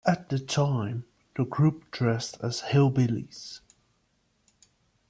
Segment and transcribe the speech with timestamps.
[0.03, 1.05] At that time
[1.35, 3.59] the group dressed as hillbillies.